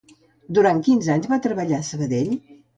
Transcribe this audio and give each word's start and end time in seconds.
Durant 0.59 0.81
quins 0.87 1.11
anys 1.17 1.31
va 1.35 1.41
treballar 1.45 1.81
a 1.83 1.89
Sabadell? 1.93 2.37